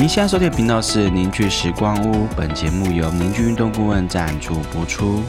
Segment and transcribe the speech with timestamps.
[0.00, 5.22] 您现在收听的频道是凝聚时光屋，本节目由凝聚运动顾问赞助播出。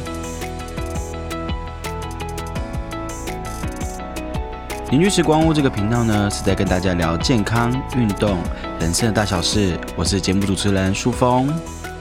[4.90, 8.38] 凝聚时光屋这个频道呢，是在跟大家聊健康、运动、
[8.80, 9.78] 人生的大小事。
[9.98, 11.54] 我是节目主持人舒峰，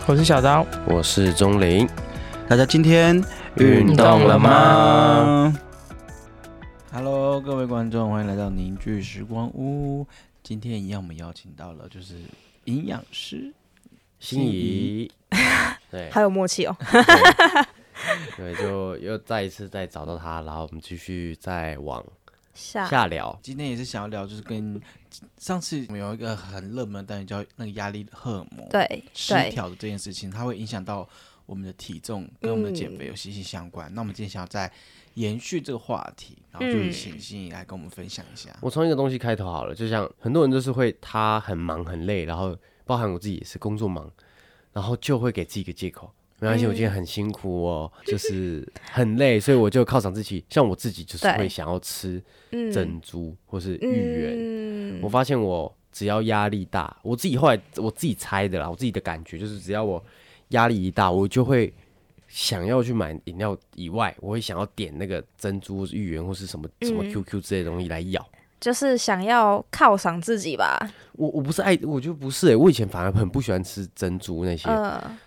[0.06, 1.88] 我是小刀，我是钟林。
[2.48, 3.20] 大家今天
[3.56, 5.52] 运动了吗
[6.92, 10.06] ？Hello，各位观众，欢迎来到凝聚时光屋。
[10.44, 12.14] 今天一样，我们邀请到了就是
[12.70, 13.52] 营养师
[14.18, 15.10] 心仪，
[15.90, 16.76] 对，好有默契哦。
[18.36, 22.04] 对，就又再一次再找到他，然后我们继续再往
[22.54, 23.38] 下下聊。
[23.42, 24.80] 今天也是想要聊，就是跟
[25.38, 31.08] 上次我们有一个很热门的单元叫那个压力荷尔蒙对失调的这件事情，它会影响到。
[31.46, 33.92] 我们的体重跟我们的减肥有息息相关。
[33.92, 34.70] 那我们今天想要再
[35.14, 38.50] 延续这个话题，然后就请心怡来跟我们分享一下。
[38.60, 44.10] 我从一个东西开头好了，就像很多人都是会，他很忙很累，然后包含我自己也是工作忙，
[44.72, 50.44] 然后就会给自己一个借口，没关系，我今天很辛苦哦，就是很累，所以我就犒赏自己。
[50.48, 52.22] 像我自己就是会想要吃
[52.72, 55.00] 珍珠或是芋圆。
[55.02, 60.02] 我发现我只要压力大，我自己后来我自己猜的啦，我自己的感觉就是只要我。
[60.50, 61.72] 压力一大，我就会
[62.30, 68.24] 想要去买饮料以外，我会想要点那个珍珠芋圆或是什么什么 QQ 之类的东西来咬，
[68.60, 70.78] 就是想要犒赏自己吧。
[71.14, 74.68] 我我不是爱，我就不是哎，我以前反而很不喜欢吃珍珠那些，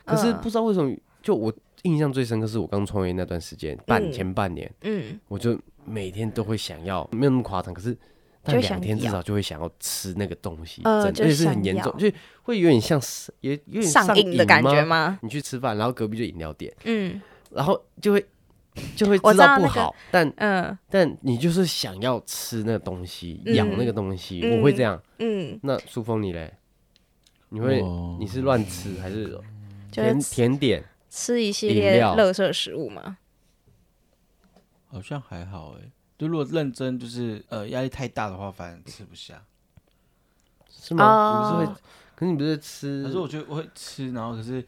[0.05, 7.97] 可是不知道为什么，就我印象最深刻是我刚创业那段时间，半前半年，嗯，我就每天都会想要，没有那么夸张，可是。
[8.43, 15.17] 但两天至少就会想要吃那个东西，而且是很严重，就会有点像是也有点上瘾的感觉吗？
[15.21, 18.25] 你去吃饭，然后隔壁就饮料店，嗯，然后就会
[18.95, 25.57] 就会知道不好，但嗯，但你就是想要吃那个东西，咬那个东西，我会这样，嗯。
[25.63, 26.53] 那苏峰你嘞？
[27.49, 27.81] 你会
[28.19, 29.39] 你是乱吃还是
[29.91, 30.83] 甜甜点？
[31.09, 33.17] 吃一系列垃圾食物吗？
[34.87, 35.89] 好像还好哎。
[36.17, 39.43] 就如果认真，就是呃压力太大的话，反正吃不下，
[40.69, 41.55] 是吗？
[41.55, 41.73] 不是会，
[42.15, 43.03] 可是你不是吃？
[43.03, 44.63] 可是我觉得我会吃，然后可是，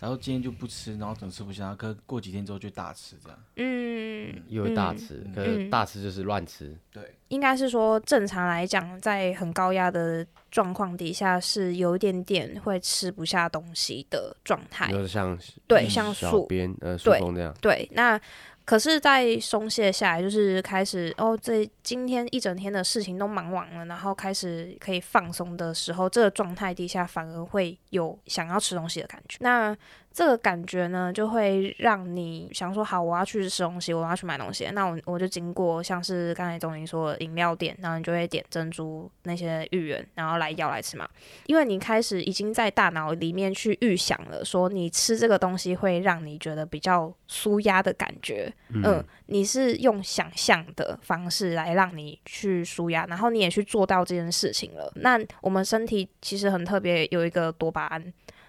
[0.00, 3.38] 然后今天就不吃，然后总吃不下，可过几天之后就大吃这样。
[3.56, 6.76] 嗯，又会大吃，可是大吃就是乱吃。
[6.90, 14.90] 对，应该是说正常来讲，在很高压的状况底下，是有一点点会吃不下东西的状态。
[14.90, 17.54] 就是像对，像树边呃树峰这样。
[17.60, 18.20] 对，那。
[18.66, 29.38] 可是，在松懈下来，就是开始哦，这今天一整天的事情都忙完了，然后开始可以放松的时候，这个状态底下反而会有想要吃东西的感觉。
[29.38, 29.72] 那
[30.16, 34.66] 这个感觉呢，就会让你想说，好，我要去吃东西，我要去买东西。
[34.72, 41.06] 那我我就经过像是刚才钟林说的饮料店，然后你就会点珍珠那些芋圆，然后来要来吃嘛。
[41.44, 48.50] 因为你开始已经在大脑里面去预想了，说你吃这个东西会让你觉得比较舒压的感觉。
[48.70, 54.90] 嗯，你是用想象的方式来让你去舒压，然后你也去做到这件事情了。
[54.94, 58.02] 那我们身体其实很特别，有一个多巴胺。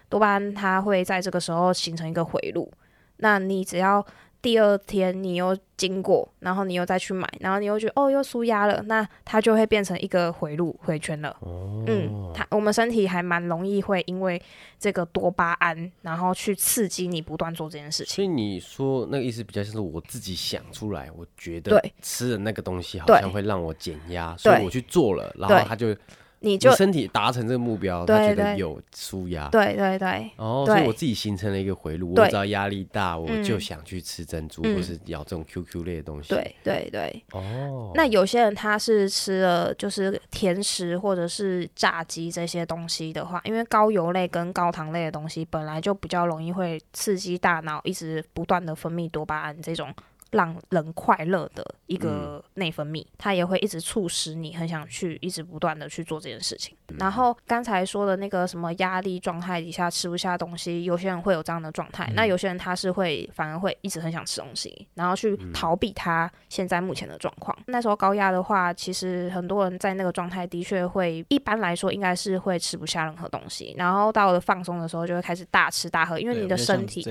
[0.08, 2.70] 多巴胺它会在这个时候形成一个回路，
[3.18, 4.04] 那你只要
[4.40, 11.36] 第二天你又经过，然后你又再去买，然后你又觉得哦又舒压了，那它就会变成一个回路回圈了。
[11.40, 14.40] 哦，嗯，它我们身体还蛮容易会因为
[14.78, 18.14] 这个多巴胺，然后去刺激你不断做这件事情。
[18.14, 25.94] 所以你说那个意思比较像是我自己想出来，我觉得吃的那个东西好像会让我减压，所以我去做了，然后它就。
[26.40, 32.14] 你就身体达成这个目标，他觉得有舒压，对对对，哦，所以我自己形成了一个回路。
[32.14, 36.28] 我只要压力大，我就想去吃珍珠，或是咬这种 QQ 类的东西。
[36.28, 49.92] 对对对，哦，那有些人他是吃了就是甜食或者是炸鸡这些东西的话，因为高油类跟高糖类的东西本来就比较容易会刺激大脑，一直不断的分泌多巴胺这种。
[50.30, 56.76] 让人快乐的一个内分泌，它也会一直促使你很想去，一直不断的去做这件事情。
[56.98, 67.56] 然后刚才说的那个什么压力状态底下吃不下东西，有些人会有这样的状态，那有些人他是会反而会一直很想吃东西，然后去逃避他现在目前的状况。
[67.66, 77.02] 那时候高压的话，其实很多人在那个状态的确会，一般来说应该是会吃不下任何东西，然后到了放松的时候就会开始大吃大喝，因为你的身体，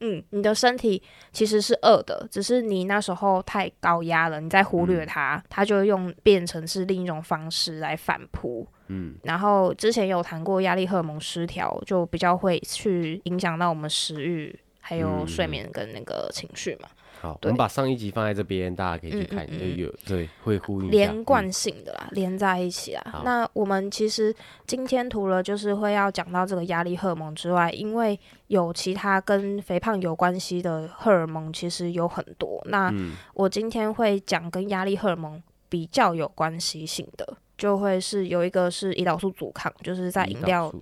[0.00, 1.02] 嗯，你的身体
[1.32, 2.61] 其实是饿的，只是。
[2.62, 8.66] 你那时候太高压了，你再忽略它，它就用变成是另一种方式来反扑。
[8.88, 16.88] 嗯，然后之前有谈过压力荷尔蒙失调，就比较会去影响到我们食欲、还有睡眠跟那个情绪嘛。
[17.22, 19.76] 好，我们把上一集放在这边，大家可以去看，嗯嗯嗯。
[19.76, 23.22] 就有对会呼应连贯性的啦，连在一起啊。
[23.24, 24.34] 那我们其实
[24.66, 32.60] 今天除了就是会要讲到这个压力荷尔蒙之外，因为有其他跟肥胖有关系的荷尔蒙，其实有很多。
[32.64, 33.12] 那嗯。
[33.34, 40.74] 我今天会讲跟压力荷尔蒙比较有关系性的，就会是有一个是胰岛素阻抗，就是在饮料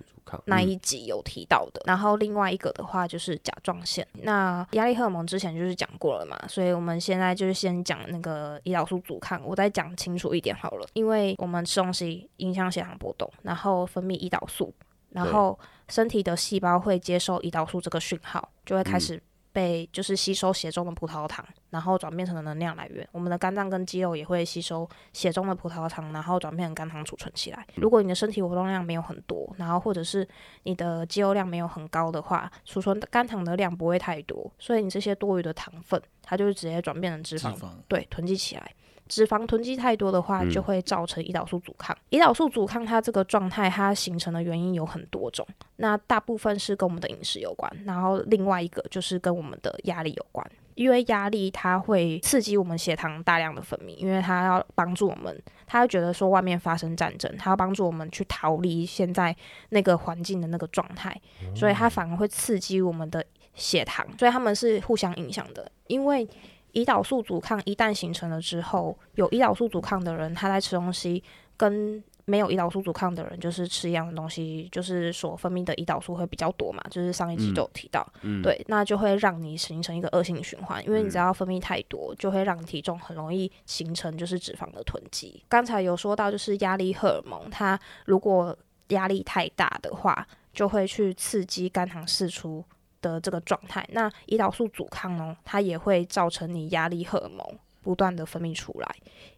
[0.45, 1.81] 那嗯一集有提到的。
[1.85, 4.05] 然后另外一个的话就是甲状腺。
[4.13, 10.87] 那压力荷尔蒙之前就是讲过了嘛，所以我们现在就是先讲那个胰岛素阻抗，我再讲清楚一点好了。
[10.93, 14.73] 因为我们吃东西影响血糖波动，然后分泌胰岛素，
[15.09, 15.57] 然后
[15.87, 19.21] 身体的细胞会接受胰岛素这个讯号，就会开始。
[19.53, 23.07] 被就是吸收血中的葡萄糖，然后转变成了能量来源。
[23.11, 27.65] 我们的肝脏跟肌肉也会吸收血中的葡萄糖，然后转变成肝糖储存起来。
[27.75, 30.27] 如果你的身体活动量没有很多，然后或者是
[30.63, 38.71] 你的肌肉量没有很高的话，储存肝糖的量不会太多，所以你这些多余的糖分，它就是直接转变成脂肪，脂肪对，囤积起来。
[39.11, 41.93] 脂肪囤积太多的话，嗯就会造成胰岛素阻抗。
[42.11, 45.45] 胰岛素阻抗它这个状态，它形成的原因有很多种。
[45.75, 50.49] 那大部分是跟我们的饮食有关，然后另外一个就是跟我们的压力有关。
[50.75, 55.37] 因为压力它会刺激我们血糖大量的分泌，因为它要帮助我们，
[55.67, 59.35] 它会觉得说外面发生战争，它要帮助我们去逃离现在
[59.69, 61.13] 那个环境的那个状态，
[61.53, 63.23] 所以它反而会刺激我们的
[63.53, 65.69] 血糖，所以他们是互相影响的。
[65.87, 66.27] 因为
[66.73, 71.23] 胰岛素阻抗一旦形成了之后，有胰岛素阻抗的人，他在吃东西
[71.57, 85.43] 跟没有胰岛素阻抗的人，就是吃一样的东西，就是所分泌的胰岛素会比较多嘛，就是上一集都有提到，嗯对，那就会让你形成一个恶性循环，因为你只要分泌太多，就会让你体重很容易形成就是脂肪的囤积。
[85.49, 88.55] 刚才有说到，就是压力荷尔蒙，它如果
[88.89, 92.63] 压力太大的话，就会去刺激肝糖释出
[93.01, 93.87] 的这个状态。
[93.91, 97.45] 那胰岛素阻抗呢，它也会造成你压力荷尔蒙
[97.81, 98.95] 不断的分泌出来。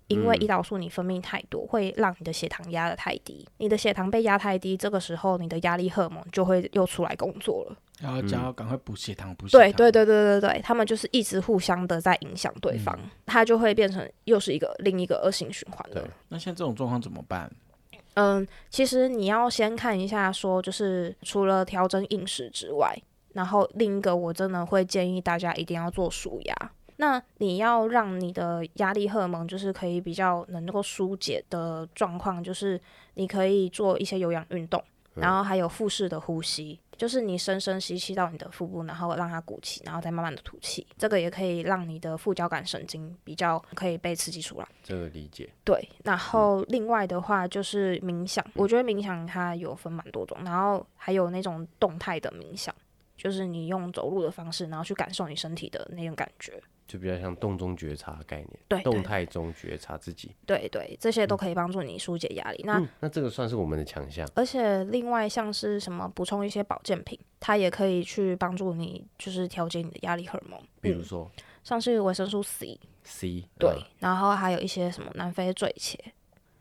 [0.07, 3.47] 因为嗯胰岛素你分泌太多，会让你的血糖压得太低。
[3.57, 7.77] 你的血糖被压太低，这个时候你的压力荷尔蒙就会又出来工作了。
[8.01, 9.61] 然后叫赶快补血糖，补血糖。
[9.61, 16.11] 对对对对对对，他们就是一直互相的在影响对方，它就会变成又是一个另一个恶性循环了对。
[16.27, 17.49] 那像这种状况怎么办？
[18.15, 22.93] 嗯，其实你要先看一下，说就是除了调整饮食之外，
[23.33, 26.55] 然后另一个我真的会建议大家一定要做舒压。
[26.97, 32.79] 那你要让你的压力荷尔蒙就是可以比较能够疏解的状况，就是
[33.15, 34.81] 你可以做一些有氧运动，
[35.15, 44.67] 然后还有腹式的呼吸，就是你深深吸气到你的腹部，然后让它鼓起，然后再慢慢的吐气，这个也可以让你的副交感神经比较可以被刺激出来。
[44.83, 52.73] 这个理解，对，然后另外的话就是冥想，我觉得冥想它有分蛮多种，然后还有那种动态的冥想，
[53.15, 56.61] 就是你用走路的方式，然后去感受你身体的那种感觉。
[56.85, 60.35] 就比较像动中觉察的概念，对对动态中觉察自己。
[60.45, 62.61] 对对，这些都可以帮助你疏解压力。
[62.65, 64.29] 那、嗯，那这个算是我们的强项。
[64.35, 70.59] 而且另外像是什么补充一些保健品，它也可以去帮助你，就是调节你的压力荷尔蒙。
[70.59, 71.31] 嗯、比如说
[71.63, 75.95] 像是维生素 C，C，对，呃然后还有一些什么南非醉茄，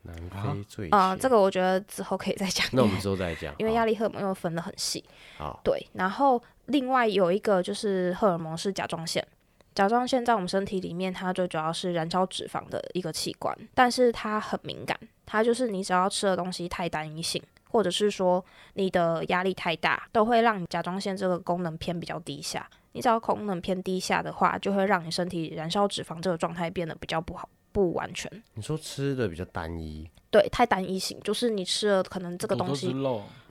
[0.02, 2.66] 南非最啊、这个，我觉得之后可以再讲。
[2.72, 5.04] 那我们之后再讲， 因为压力荷尔蒙又分得很细。
[5.38, 9.26] 好，对，然后另外有一个就是荷尔蒙是甲状腺。
[9.74, 22.68] 甲状腺在我们身体里面，它最主要是燃烧脂肪的一个器官，但是它很敏感，它就是你只要吃的东西太单一性，或者是说你的压力太大，都会让你甲状腺这个功能偏比较低下。
[22.92, 28.30] 你只要功能偏低下的话，就会让你身体燃烧脂肪这个状态变得比较不好、不完全。
[28.54, 32.94] 你说吃的比较单一，对，太单一性，就是你吃了可能这个东西，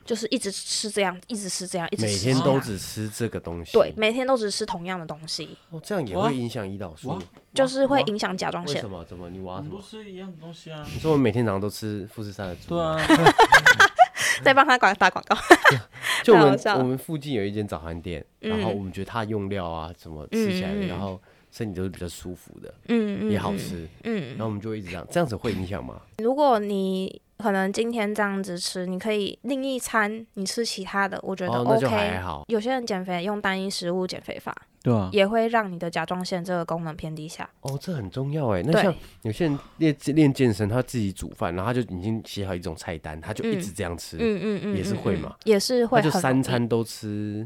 [0.03, 7.17] 就是一直吃这样，一直吃这样，一直每天都只吃这个东西，对，每天都只吃同样的东西，哦，这样也会影响胰岛素。
[7.53, 8.89] 就是会影响甲状腺为什。
[8.89, 9.03] 么？
[9.05, 9.29] 怎么？
[9.29, 9.81] 你挖什么都？
[9.81, 10.85] 是一样的东西啊。
[10.93, 12.69] 你说我们每天早上都吃富士山的猪？
[12.69, 12.97] 对啊，，
[14.43, 15.37] 再帮他广打广告。
[16.23, 23.55] 就我们我们附近有一间早餐店，然后嗯我们觉得它用料啊什么吃起来然后身体都是比较舒服的，嗯也好。
[23.57, 26.01] 吃，嗯然，后我们就会一直这样，这样子会影响吗？
[26.19, 31.95] 如果你可能今天这样子吃，你可以另一餐你吃其他的，我觉得哦，那就 OK。
[31.95, 32.45] 还好。
[32.47, 37.49] 有些人减肥用单一食物减肥法，对啊，也会让你的甲状腺这个功能偏低下。
[37.61, 38.63] 哦，这很重要哎。
[38.63, 47.45] 那像有些人练练健身，他自己煮饭，然后他就已经写好一种菜单，他就一直这样吃，嗯嗯嗯，也是会嘛也是会就三餐都吃。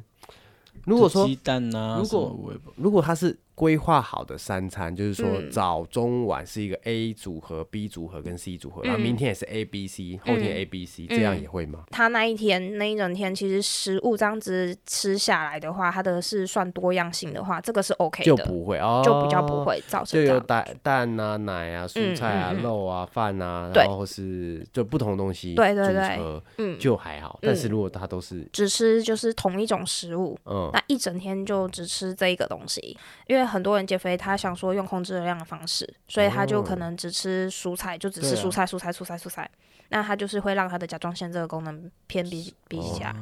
[0.84, 5.52] 如果说鸡蛋啊，如果如果他是规划好的三餐，就是说嗯。
[5.52, 11.86] 早中晚是一个 A 组合、B 组合跟 C 组合，然后嗯明天也是 A、B、C，后天嗯 A、B、C，这样也会吗？
[11.90, 19.56] 他那一天那一整天，其实食物这样子吃下来的话，它的是算多样性的话，这个是 OK 的，就不会哦，就比较不。
[19.56, 20.66] 会造就有成这样。
[20.66, 26.18] 蛋蛋啊、奶啊、蔬菜啊、肉啊、饭啊，然后是就不同东西对对对。
[26.18, 27.40] 合嗯，就还好。
[27.42, 30.70] 但是如果他都是只吃就是同一种食物，嗯。
[30.74, 32.98] 那一整天就只吃这一个东西，
[33.28, 39.50] 因为很多人减肥，他想说用控制热量的方式，所以他就可能只吃蔬菜，就只吃蔬菜、蔬菜、蔬菜、蔬菜，
[39.90, 43.16] 那他就是会让他的甲状腺这个功能偏低低下。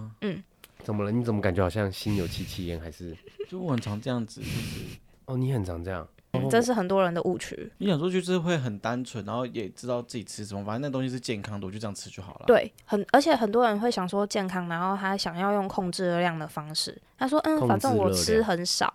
[0.83, 1.11] 怎么了？
[1.11, 2.79] 你怎么感觉好像心有戚戚焉？
[2.79, 3.15] 还是
[3.49, 6.07] 就我很常这样子，就是哦，你很常这样？
[6.35, 7.71] 嗯这是很多人的误区。
[7.77, 18.91] 你想说就是会很单纯，然后也知道自己吃什么，反正那东西是健康的，我就这样吃就好了。，对，很而且很多人会想说健康，然后他想要用控制热量的方式，他说嗯，反正我吃很少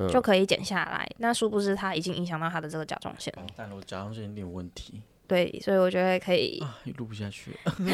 [0.00, 1.06] 嗯就可以减下来。
[1.18, 3.32] 那殊不知他已经影响到他的这个甲状腺。
[3.54, 6.58] 但了，我甲状腺有点问题对，所以我觉得可以。
[6.60, 7.74] 啊，也录不下去了。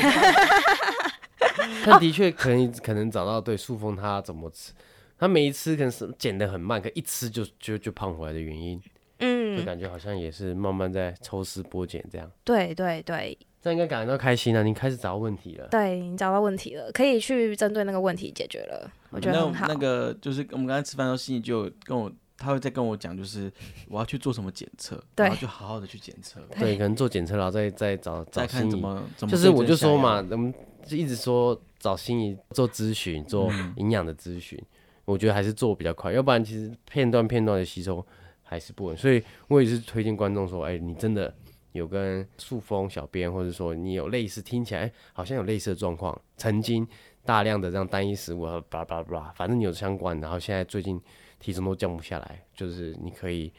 [1.85, 4.73] 但的确可能可能找到对塑封他怎么吃，
[5.19, 8.81] 他每一次可能是减的很慢，可一吃就就就胖回来的原因，
[9.19, 12.31] 嗯就嗯，感觉好像也是慢慢在抽丝剥茧这样。
[12.45, 13.37] 对对对
[13.67, 14.63] 这样应该感觉到开心啊！
[14.63, 15.67] 你开始找到问题了。
[15.69, 19.67] 对，你找到问题了，可以去针对那个问题解决了，我觉得很好。
[19.67, 23.53] 那那个就是我们刚才吃饭的时候，心里就跟我，他会再跟我讲，就是
[23.89, 28.71] 我要去做什么检测，对然后就好好的去检测，对，可能做检测，然后再再找找再看心仪。
[28.71, 29.33] 怎么怎么。
[29.33, 30.55] 就是我就说嘛，，我们
[30.87, 34.57] 就一直说找心仪做咨询，做嗯营养的咨询，
[35.05, 38.07] 我觉得还是做比较快，要不然其实片段片段的吸收
[38.45, 38.97] 还是不稳。
[38.97, 41.35] 所以我也是推荐观众说，哎、你真的
[41.77, 46.87] 有跟塑封小编，或者说你有类似听起来、哎好像有类似的状况，曾经
[47.25, 51.01] 大量的这样单一食物，巴拉巴拉巴拉，反正你有相关，然后现在最近
[51.39, 53.53] 体重都降不下来，就是你可以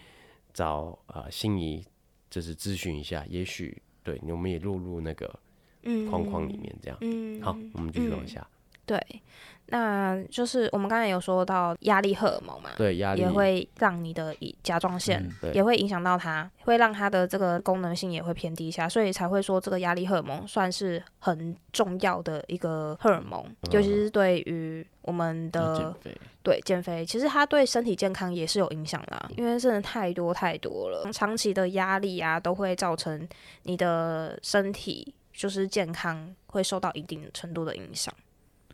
[0.54, 1.84] 找呃心仪，
[2.30, 5.40] 就是咨询一下，也许对我们也落入那个
[5.84, 6.98] 嗯框框里面这样。
[7.02, 8.46] 嗯，好，我们继续往下。
[8.88, 9.00] 对，
[9.65, 25.94] 那就是我们刚才有说到压力荷尔蒙嘛，对，压力也会让你的甲状腺、嗯也会影响到它，会让它的这个功能性也会偏低下，所以才会说这个压力荷尔蒙算是很重要的一个荷尔蒙，尤其是对于我们的，
[26.41, 33.27] 对减肥，其实它对身体健康也是有影响啦，因为真的太多太多了，长期的压力啊，都会造成
[33.63, 38.13] 你的身体就是健康会受到一定程度的影响。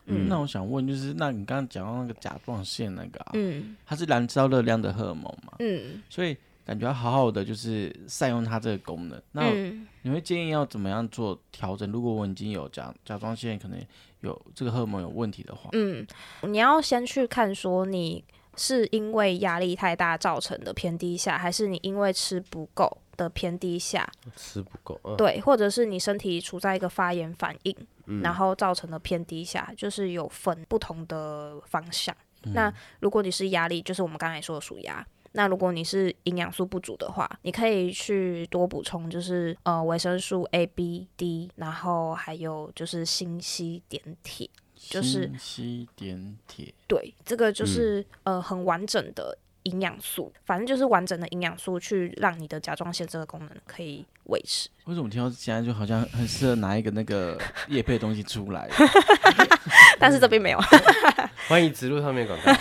[0.05, 9.21] 嗯那我想问，就是那你刚刚讲到那个甲状腺那个啊，嗯它是燃烧热量的荷尔蒙嘛，嗯所以感觉要好好的就是善用它这个功能。
[9.31, 11.89] 那嗯你会建议要怎么样做调整？
[11.91, 13.79] 如果我已经有甲甲状腺可能
[14.21, 16.05] 有这个荷尔蒙有问题的话，嗯，
[16.43, 18.23] 你要先去看说你
[18.55, 32.15] 是因为压力太大造成的偏低下，还是你因为吃不够的偏低下，吃不够，嗯，对，或者是你身体处在一个发炎反应，嗯然后造成的偏低下，就是有分不同的方向。
[32.45, 35.05] 嗯那如果你是压力，就是我们刚才说的属压。
[35.33, 44.49] 那如果你是营养素不足的话，你可以去多补充，就是呃维生素 A、B、D，然后还有就是锌、硒、碘、铁。
[44.75, 54.69] 就是锌硒碘铁，对，这个就是、呃很完整的营养素，反正就是完整的营养素去让你的甲状腺这个功能可以维持。
[54.85, 57.37] 为什么听到现在就好像很适合拿一个那个
[57.69, 58.69] 叶配的东西出来？
[59.97, 60.59] 但是这边没有，
[61.47, 62.53] 欢迎植入上面广告。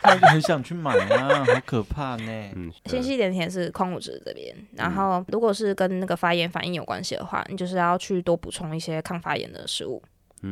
[0.00, 2.50] 他就很想去买啊，好可怕呢。
[2.54, 10.02] 嗯，锌硒碘铁是矿物质这边，然后如果是跟那个发炎反应有关系的话，你就是要去多补充一些抗发炎的食物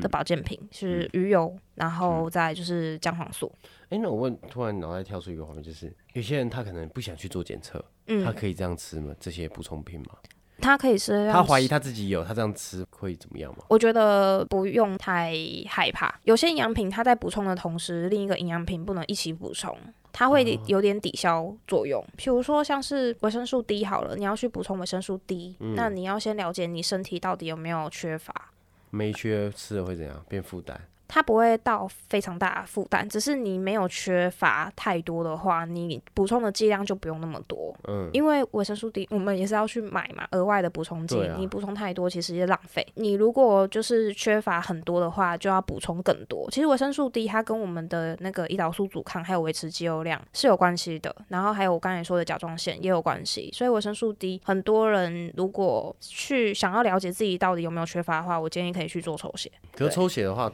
[0.01, 3.53] 的保健品，是鱼油，然后再就是姜黄素。
[3.89, 9.15] 哎、那我问，突然脑袋跳出一个画面，就是有些人他可能不想去做检测，他嗯，可以这样吃吗？
[9.21, 10.17] 这些补充品吗？
[10.61, 13.65] 他可以吃他怀疑他自己有，他这样吃会怎么样吗？
[13.69, 15.35] 我觉得不用太
[15.67, 16.15] 害怕。
[16.23, 19.77] 有些营养品它在补充的同时，另一个营养品不能一起补充，
[20.13, 22.01] 它会有点抵消作用。
[22.17, 28.53] 譬如说像是维生素 D 好了，你要去补充维生素 D，、那你要先了解你身体到底有没有缺乏。
[28.95, 30.23] 没缺吃了会怎样？
[30.29, 30.79] 变负担？
[31.15, 37.77] 它不会到非常大的负担，只是你没有缺乏太多的话，你补充的剂量就不用那么多。
[37.87, 42.87] 嗯，因为维生素 D 我们也是要去买嘛，额外的补充剂，啊你补充太多其实也浪费。
[42.95, 46.49] 你如果就是缺乏很多的话，就要补充更多。
[46.51, 53.51] 其实维生素 D 它跟我们的那个胰岛素阻抗还有维持肌肉量是有关系的，然后还有我刚才说的甲状腺也有关系。
[53.53, 59.53] 所以维生素 D 很多人如果去想要了解自己到底有没有缺乏的话，我建议可以去做抽血。
[59.77, 60.51] 可是抽血的话，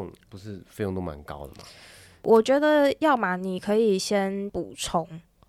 [0.00, 1.64] 种不是费用都蛮高的吗？
[2.22, 5.08] 我觉得要么你可以先补充，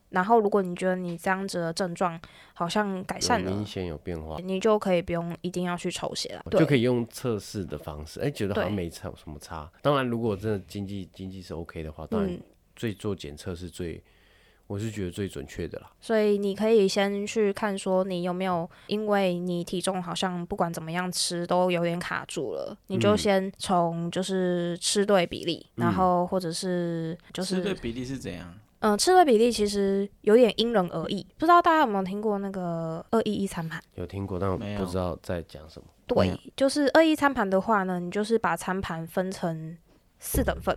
[0.10, 2.20] 然后如果你觉得你这样子的症状
[2.54, 6.44] 好像改善了明，显有变化，你就可以不用一定要去抽血了。
[6.52, 9.70] 就可以用测试的方式，哎、觉得好像没差有什么差。
[9.82, 12.42] 当然，如果真的经济经济是 OK 的话，当然嗯，
[12.76, 14.02] 最做检测是最，
[14.72, 15.92] 我是觉得最准确的啦。
[16.00, 28.54] 所以你可以先去看说你有没有，因为你体重好像不管怎么样吃都有点卡住了，你就嗯先从就是吃对比例，然后或者是就是吃对比例是怎样？
[28.80, 33.80] 嗯、吃对比例其实有点因人而异，不知道大家有没有听过那个二一一餐盘？
[33.94, 35.88] 有听过，但我不知道在讲什么。
[36.08, 39.78] 对嗯，就是二一餐盘的话呢，你就是把餐盘分成
[40.18, 40.76] 四等份，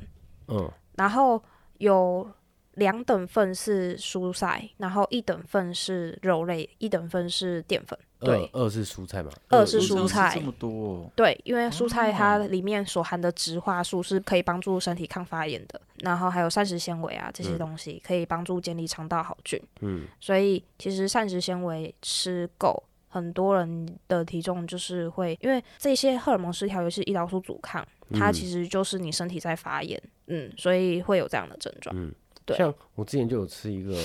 [0.48, 1.42] 嗯，然后
[1.78, 2.30] 有
[2.74, 7.98] 两等份是蔬菜，然后一等份是肉类，一等份是淀粉。
[8.20, 9.30] 对二二是蔬菜嘛？
[9.50, 19.60] 二是蔬菜这么多哦，对，因为蔬菜它哦里面所含的植化素是可以帮助身体抗发炎的，然后还有膳食纤维啊这些嗯东西可以帮助建立肠道好菌。
[19.80, 31.94] 嗯，所以其实膳食纤维吃够，很多人的体重就是会因为这些荷尔蒙失调，尤其是胰岛素阻抗，它嗯其实就是你身体在发炎，嗯，所以会有这样的症状。
[31.94, 32.10] 嗯，
[32.44, 32.56] 对。
[32.56, 33.96] 像我之前就有吃一个，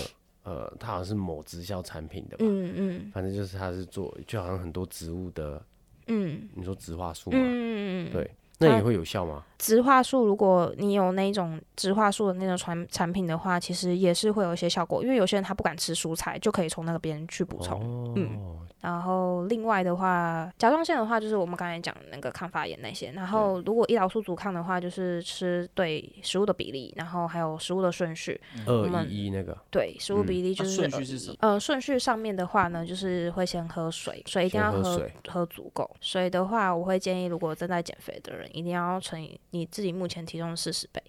[0.43, 3.11] 呃，它好像是某直销产品的吧，嗯嗯。
[3.13, 5.63] 反正就是它是做，就好像很多植物的，
[6.07, 6.47] 嗯。
[6.53, 9.43] 你说植化素嘛，嗯，对，那也会有效吗？
[9.57, 17.81] 植化素，如果你有那种植化素的那种产产品的话，其实也是会有一些效果，因为有些人他不敢吃蔬菜，就可以从那个边去补充。
[17.81, 23.11] 哦，嗯然后另外的话，甲状腺的话，就是我们刚才讲的那个抗发炎那些。
[23.11, 28.39] 然后如果胰岛素阻抗的话，就是吃对食物的比例，然后还有食物的顺序。
[28.65, 35.89] 我二们一一那个，对，食物比例就啊是、顺序是什么呃，顺序上面的话呢，就是会先喝水，水一定要喝喝喝足够。
[35.99, 41.01] 水的话，我会建议，如果正在减肥的人，一定要乘以你自己目前体重四十倍，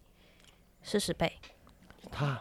[0.83, 1.33] 四十倍。
[2.11, 2.41] 他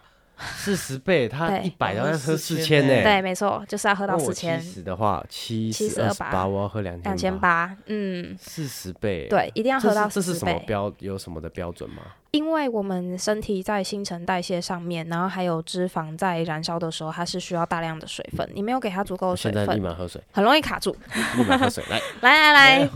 [0.55, 3.03] 四十倍，它对一百要哦喝四4000千呢。
[3.03, 7.75] 对，没错，就是要喝到四千七十的话，七70十二十28八，我要喝两两千千，八。
[7.87, 9.27] 嗯，四十倍。
[9.29, 10.57] 对，一定要喝到是这是什么。
[10.65, 10.91] 标？
[10.99, 12.03] 有什么的标准吗？
[12.31, 18.49] 因为我们身体在新陈代谢上面，然后还有脂肪在燃烧的时候，它是需要大量的水分。
[18.53, 20.95] 你没有给它足够的水现在立分，马喝水，很容易卡住。
[21.35, 22.89] 立马喝水，来，来 来来，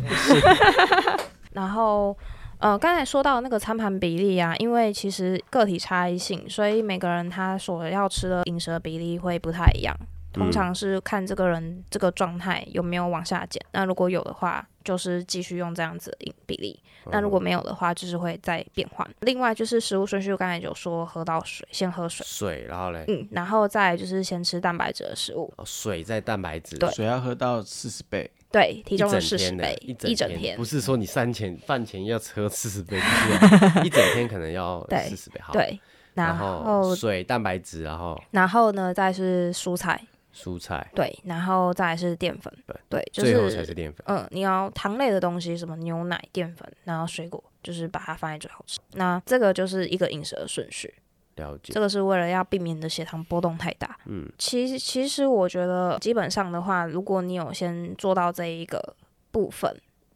[1.54, 2.18] 然后
[2.60, 9.96] 呃，刚才说到那个餐盘比例啊，因为其实个体差异性，所以每个人他所要吃的饮食的比例会不太一样。
[10.32, 16.76] 通常是看这个人这个状态有没有往下减，那如果有的话，就是继续用这样子的饮比例；
[17.12, 19.08] 那如果没有的话，就是会再变换。
[19.20, 26.90] 另外就是食物顺序，我刚才有说喝到水，先喝水，水，然后嘞，嗯，然后再就是先吃蛋白质的食物，哦水在蛋白质，对。
[26.90, 35.80] 水要喝到四十倍，对，体重的四十倍，一一整天，不是说你饭前饭前要喝四十倍，不是啊 一整天可能要对四十倍，好，对，
[36.14, 40.00] 然然后后水、蛋白质，然后然后呢，再是蔬菜，
[40.36, 44.06] 蔬菜，对，然后再来是淀粉，对对，就最后才是是淀粉。
[44.08, 48.80] 嗯，你要糖类的东西，什么牛奶、淀粉，然后水果，就是把它放在最后吃。
[48.94, 50.94] 那这个就是一个饮食的顺序，
[51.36, 51.74] 了解。
[51.74, 53.98] 这，个是为了要避免你的血糖波动太大。
[54.06, 58.96] 嗯，其实其实我觉得基本上的话，如果你有先做到这一个
[59.32, 59.76] 部分。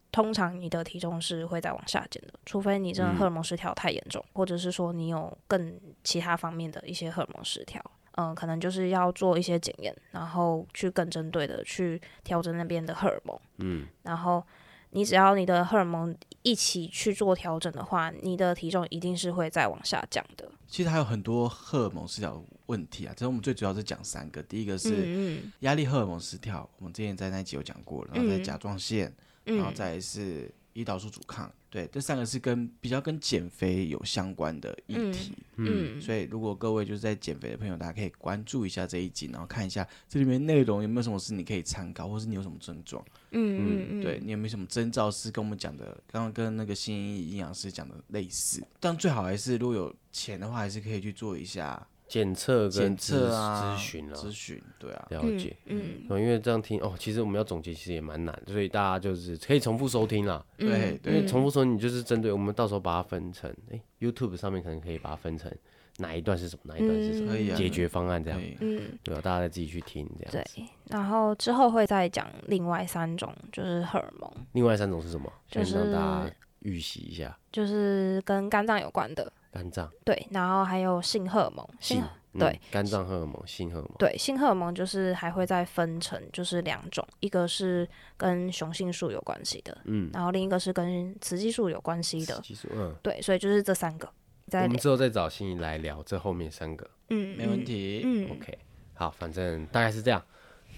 [0.09, 3.15] 通常你的体重是会再往下减的，除非你真的嗯。
[3.17, 7.79] 荷尔蒙失调太严重，或者是说你有更其他方面的一些荷尔蒙失调，
[8.13, 14.43] 嗯，可能就是要做一些检验，然后去更针对的去调整那边的荷尔蒙，嗯，然后
[14.91, 20.49] 你只要你的荷尔蒙一起去做调整的话，你的体重一定是会再往下降的。
[20.67, 23.13] 其实还有很多荷尔蒙失调的问题啊。
[23.13, 29.13] 其实我们最主要是讲三个，第一个是嗯压力荷尔蒙失调，我们之前在那集有讲过了，然后再嗯甲状腺，
[29.45, 35.33] 嗯然后再来是胰岛素阻抗，对，这三个是跟比较跟减肥有相关的议题。
[35.55, 43.87] 嗯所以，如果各位就是在减肥的朋友，大家可以关注一下这一集，然后看一下这里面内容有没有什么事你可以参考，或是你有什么症状，嗯嗯。
[43.99, 46.95] 嗯，对你有没有什么征兆是跟我们讲的，刚刚跟那个新
[47.27, 48.63] 营养师讲的类似。
[48.79, 55.55] 但最好还是如果有钱的话，还是可以去做一下检测跟检咨测啊、咨询啊，咨询，对啊，了解。
[55.65, 60.43] 嗯哦，因为这样听哦，其实我们要总结其实也蛮难，所以大家就是可以重复收听啦。
[60.57, 65.51] 嗯对对因为重复收听，你就是针对我们到时候把它分成，哎、y o u t u b e 上面可能可以把它分成
[65.97, 68.41] 哪一段是什么，哪一段是什么，可以啊解决方案这样。
[68.61, 69.21] 嗯，对吧？
[69.21, 70.61] 大家再自己去听这样对子。。
[70.85, 75.31] 然后之后会再讲另外三种，就是荷尔蒙，另外三种是什么？
[75.49, 82.01] 就是让大家预习一下，就是跟肝脏有关的，肝脏、对，然后还有性荷尔蒙，性，
[82.33, 94.07] 嗯对，肝脏荷尔蒙、性荷尔蒙，对，性荷尔蒙就是还会再分成就是两种，一个是跟雄性素有关系的，嗯，然后另一个是跟雌激素有关系的，激素，嗯，对，所以就是这三个。
[94.49, 96.89] 我们之后再找心仪来聊这后面三个。
[97.09, 98.01] 嗯，没问题。
[98.05, 98.57] 嗯，嗯 OK，
[98.93, 100.23] 好，反正大概是这样。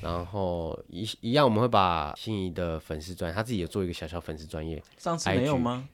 [0.01, 5.88] 然后一一样，我们会把心仪的粉丝专，他自己有做一个小小粉丝专业，上次没有吗？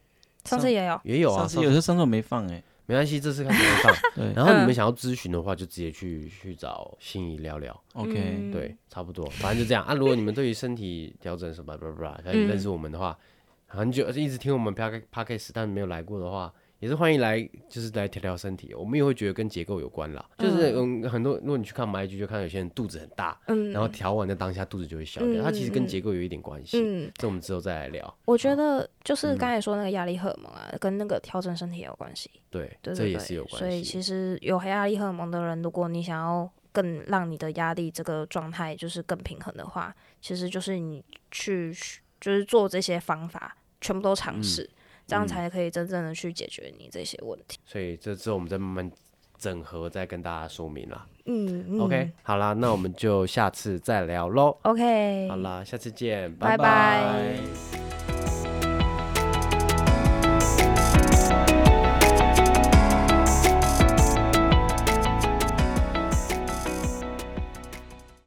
[0.46, 1.40] 上次也有，也有啊。
[1.40, 2.64] 上次有，时候上次我没放哎。
[2.88, 3.96] 没关系，这次看怎么放。
[4.16, 7.76] 对然后你们嗯想要咨询的话，就直接去去找心仪聊聊。
[7.94, 9.96] ，OK，嗯对，差不多，反正就这样啊。
[9.96, 13.18] 如果你们对于身体调整什么，巴拉巴拉，想嗯认识我们的话，
[13.66, 18.74] 很久一直听我们 p a k podcast，但没有来过的话，也是欢迎来，就是来调调身体。
[18.74, 26.80] 我们也会觉得跟结构有关啦，就是嗯，很多如果你去看我们 IG，就看到有些人肚子很大，嗯，然后调完的当下肚子就会小掉，它其实跟结构有一点关系。
[26.82, 28.18] 嗯，这我们之后再来聊。
[28.24, 32.30] 我觉得就是嗯刚才说那个压力荷尔蒙啊，跟那个调整身体也有关系。
[32.50, 34.02] 对，对对这也是有关系所以其。
[34.06, 41.74] 实有压力荷尔蒙的人，如果你想要更让你的压力这个状态就是更平衡的话，其实就是你去
[42.22, 44.70] 就是做这些方法，全部都尝试，
[45.06, 47.58] 这样嗯才可以真正的去解决你这些问题。
[47.66, 48.92] 所以这之后我们再慢慢
[49.38, 51.06] 整合，再跟大家说明啦。
[51.26, 54.56] 嗯嗯 OK，好啦，那我们就下次再聊喽。
[54.62, 57.75] OK，好啦，下次见，拜拜拜